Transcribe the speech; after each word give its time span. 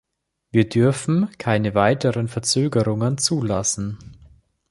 Wir 0.51 0.67
dürfen 0.67 1.29
keine 1.37 1.75
weiteren 1.75 2.27
Verzögerungen 2.27 3.19
zulassen. 3.19 4.17